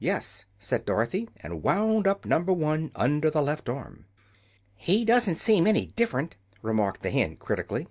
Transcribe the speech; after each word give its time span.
"Yes," 0.00 0.44
said 0.58 0.84
Dorothy, 0.84 1.28
and 1.36 1.62
wound 1.62 2.08
up 2.08 2.24
Number 2.26 2.52
One, 2.52 2.90
under 2.96 3.30
the 3.30 3.40
left 3.40 3.68
arm. 3.68 4.06
"He 4.74 5.04
doesn't 5.04 5.36
seem 5.38 5.68
any 5.68 5.86
different," 5.86 6.34
remarked 6.62 7.02
the 7.04 7.12
hen, 7.12 7.36
critically. 7.36 7.86